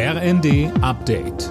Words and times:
RND 0.00 0.70
Update. 0.80 1.48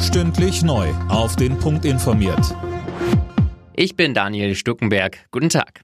Stündlich 0.00 0.62
neu. 0.62 0.88
Auf 1.10 1.36
den 1.36 1.58
Punkt 1.58 1.84
informiert. 1.84 2.56
Ich 3.74 3.94
bin 3.94 4.14
Daniel 4.14 4.54
Stuckenberg. 4.54 5.18
Guten 5.30 5.50
Tag. 5.50 5.82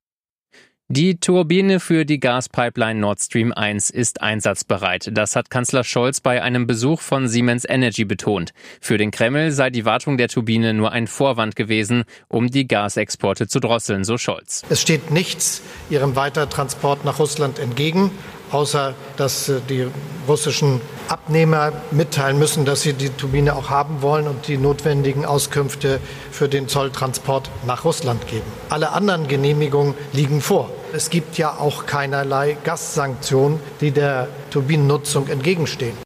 Die 0.88 1.20
Turbine 1.20 1.78
für 1.78 2.06
die 2.06 2.20
Gaspipeline 2.20 3.00
Nord 3.00 3.20
Stream 3.20 3.52
1 3.52 3.90
ist 3.90 4.22
einsatzbereit. 4.22 5.10
Das 5.12 5.36
hat 5.36 5.50
Kanzler 5.50 5.84
Scholz 5.84 6.22
bei 6.22 6.42
einem 6.42 6.66
Besuch 6.66 7.02
von 7.02 7.28
Siemens 7.28 7.66
Energy 7.68 8.06
betont. 8.06 8.52
Für 8.80 8.96
den 8.96 9.10
Kreml 9.10 9.50
sei 9.50 9.68
die 9.68 9.84
Wartung 9.84 10.16
der 10.16 10.28
Turbine 10.28 10.72
nur 10.72 10.92
ein 10.92 11.06
Vorwand 11.06 11.54
gewesen, 11.54 12.04
um 12.28 12.50
die 12.50 12.66
Gasexporte 12.66 13.46
zu 13.46 13.60
drosseln, 13.60 14.04
so 14.04 14.16
Scholz. 14.16 14.62
Es 14.70 14.80
steht 14.80 15.10
nichts 15.10 15.60
ihrem 15.90 16.16
Weitertransport 16.16 17.04
nach 17.04 17.18
Russland 17.18 17.58
entgegen 17.58 18.10
außer 18.52 18.94
dass 19.16 19.48
äh, 19.48 19.60
die 19.68 19.86
russischen 20.28 20.80
Abnehmer 21.08 21.72
mitteilen 21.90 22.38
müssen, 22.38 22.64
dass 22.64 22.82
sie 22.82 22.92
die 22.92 23.10
Turbine 23.10 23.54
auch 23.54 23.70
haben 23.70 24.02
wollen 24.02 24.26
und 24.26 24.48
die 24.48 24.56
notwendigen 24.56 25.24
Auskünfte 25.24 26.00
für 26.30 26.48
den 26.48 26.68
Zolltransport 26.68 27.50
nach 27.66 27.84
Russland 27.84 28.26
geben. 28.26 28.46
Alle 28.70 28.92
anderen 28.92 29.28
Genehmigungen 29.28 29.94
liegen 30.12 30.40
vor. 30.40 30.70
Es 30.92 31.10
gibt 31.10 31.38
ja 31.38 31.56
auch 31.58 31.86
keinerlei 31.86 32.56
Gassanktionen, 32.64 33.60
die 33.80 33.90
der 33.90 34.28
Turbinennutzung 34.50 35.28
entgegenstehen. 35.28 36.05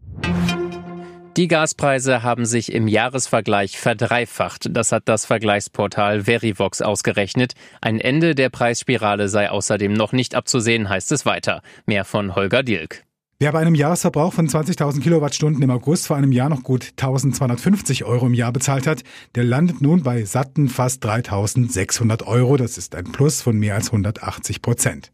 Die 1.40 1.48
Gaspreise 1.48 2.22
haben 2.22 2.44
sich 2.44 2.70
im 2.70 2.86
Jahresvergleich 2.86 3.78
verdreifacht. 3.78 4.66
Das 4.76 4.92
hat 4.92 5.04
das 5.06 5.24
Vergleichsportal 5.24 6.24
Verivox 6.24 6.82
ausgerechnet. 6.82 7.54
Ein 7.80 7.98
Ende 7.98 8.34
der 8.34 8.50
Preisspirale 8.50 9.26
sei 9.30 9.50
außerdem 9.50 9.94
noch 9.94 10.12
nicht 10.12 10.34
abzusehen, 10.34 10.90
heißt 10.90 11.12
es 11.12 11.24
weiter. 11.24 11.62
Mehr 11.86 12.04
von 12.04 12.34
Holger 12.34 12.62
Dilk. 12.62 13.06
Wer 13.42 13.52
bei 13.52 13.60
einem 13.60 13.74
Jahresverbrauch 13.74 14.34
von 14.34 14.46
20.000 14.46 15.00
Kilowattstunden 15.00 15.62
im 15.62 15.70
August 15.70 16.06
vor 16.06 16.18
einem 16.18 16.30
Jahr 16.30 16.50
noch 16.50 16.62
gut 16.62 16.92
1.250 16.98 18.04
Euro 18.04 18.26
im 18.26 18.34
Jahr 18.34 18.52
bezahlt 18.52 18.86
hat, 18.86 19.02
der 19.34 19.44
landet 19.44 19.80
nun 19.80 20.02
bei 20.02 20.26
satten 20.26 20.68
fast 20.68 21.02
3.600 21.06 22.26
Euro. 22.26 22.58
Das 22.58 22.76
ist 22.76 22.94
ein 22.94 23.04
Plus 23.12 23.40
von 23.40 23.58
mehr 23.58 23.76
als 23.76 23.86
180 23.86 24.60
Prozent. 24.60 25.10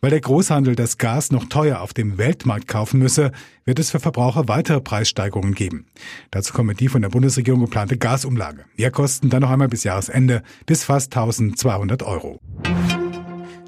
Weil 0.00 0.10
der 0.10 0.20
Großhandel 0.20 0.74
das 0.74 0.98
Gas 0.98 1.30
noch 1.30 1.44
teuer 1.44 1.80
auf 1.80 1.94
dem 1.94 2.18
Weltmarkt 2.18 2.66
kaufen 2.66 2.98
müsse, 2.98 3.30
wird 3.64 3.78
es 3.78 3.92
für 3.92 4.00
Verbraucher 4.00 4.48
weitere 4.48 4.80
Preissteigerungen 4.80 5.54
geben. 5.54 5.86
Dazu 6.32 6.52
kommen 6.52 6.76
die 6.76 6.88
von 6.88 7.02
der 7.02 7.10
Bundesregierung 7.10 7.60
geplante 7.60 7.96
Gasumlage. 7.96 8.64
Mehr 8.76 8.90
kosten 8.90 9.30
dann 9.30 9.42
noch 9.42 9.50
einmal 9.50 9.68
bis 9.68 9.84
Jahresende 9.84 10.42
bis 10.66 10.82
fast 10.82 11.16
1.200 11.16 12.04
Euro. 12.04 12.40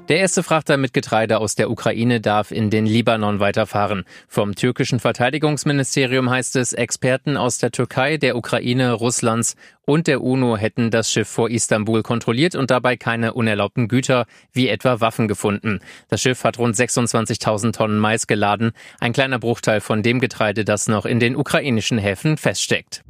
Der 0.09 0.17
erste 0.17 0.43
Frachter 0.43 0.75
mit 0.75 0.93
Getreide 0.93 1.37
aus 1.37 1.55
der 1.55 1.71
Ukraine 1.71 2.19
darf 2.19 2.51
in 2.51 2.69
den 2.69 2.85
Libanon 2.85 3.39
weiterfahren. 3.39 4.03
Vom 4.27 4.53
türkischen 4.53 4.99
Verteidigungsministerium 4.99 6.29
heißt 6.29 6.57
es, 6.57 6.73
Experten 6.73 7.37
aus 7.37 7.57
der 7.57 7.71
Türkei, 7.71 8.17
der 8.17 8.35
Ukraine, 8.35 8.91
Russlands 8.91 9.55
und 9.85 10.07
der 10.07 10.21
UNO 10.21 10.57
hätten 10.57 10.91
das 10.91 11.09
Schiff 11.09 11.29
vor 11.29 11.49
Istanbul 11.49 12.03
kontrolliert 12.03 12.53
und 12.55 12.69
dabei 12.69 12.97
keine 12.97 13.33
unerlaubten 13.33 13.87
Güter 13.87 14.25
wie 14.51 14.67
etwa 14.67 14.99
Waffen 14.99 15.29
gefunden. 15.29 15.79
Das 16.09 16.21
Schiff 16.21 16.43
hat 16.43 16.59
rund 16.59 16.75
26.000 16.75 17.71
Tonnen 17.71 17.97
Mais 17.97 18.27
geladen, 18.27 18.73
ein 18.99 19.13
kleiner 19.13 19.39
Bruchteil 19.39 19.79
von 19.79 20.03
dem 20.03 20.19
Getreide, 20.19 20.65
das 20.65 20.89
noch 20.89 21.05
in 21.05 21.21
den 21.21 21.37
ukrainischen 21.37 21.97
Häfen 21.97 22.35
feststeckt. 22.35 23.05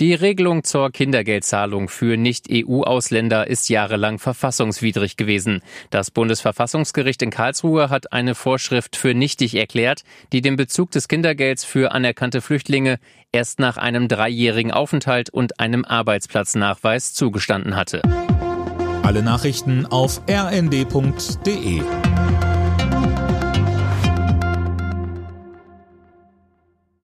Die 0.00 0.14
Regelung 0.14 0.62
zur 0.62 0.92
Kindergeldzahlung 0.92 1.88
für 1.88 2.16
Nicht-EU-Ausländer 2.16 3.48
ist 3.48 3.68
jahrelang 3.68 4.20
verfassungswidrig 4.20 5.16
gewesen. 5.16 5.60
Das 5.90 6.12
Bundesverfassungsgericht 6.12 7.20
in 7.20 7.30
Karlsruhe 7.30 7.90
hat 7.90 8.12
eine 8.12 8.36
Vorschrift 8.36 8.94
für 8.94 9.12
nichtig 9.12 9.56
erklärt, 9.56 10.04
die 10.32 10.40
den 10.40 10.54
Bezug 10.54 10.92
des 10.92 11.08
Kindergelds 11.08 11.64
für 11.64 11.90
anerkannte 11.90 12.40
Flüchtlinge 12.42 13.00
erst 13.32 13.58
nach 13.58 13.76
einem 13.76 14.06
dreijährigen 14.06 14.70
Aufenthalt 14.70 15.30
und 15.30 15.58
einem 15.58 15.84
Arbeitsplatznachweis 15.84 17.12
zugestanden 17.12 17.74
hatte. 17.74 18.02
Alle 19.02 19.24
Nachrichten 19.24 19.84
auf 19.84 20.22
rnd.de 20.30 21.82